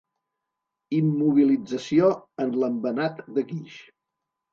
[0.99, 2.07] Immobilització
[2.45, 3.77] en l'embenat de guix.